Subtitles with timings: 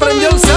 [0.00, 0.49] prendeu o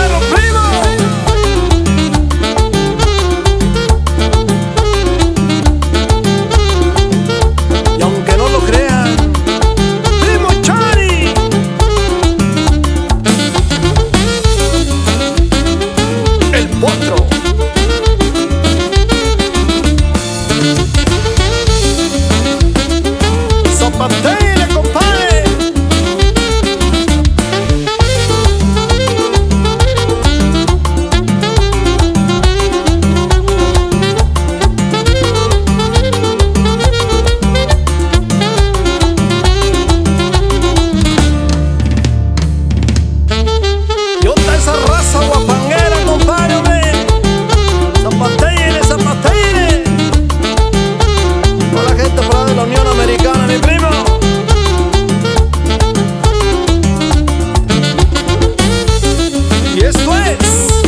[59.84, 60.83] Y esto es.